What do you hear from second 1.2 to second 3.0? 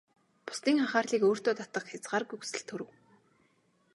өөртөө татах хязгааргүй хүсэл төрөв.